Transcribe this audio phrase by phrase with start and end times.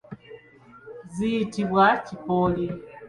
[1.13, 2.67] Ziyitibwa kipooli.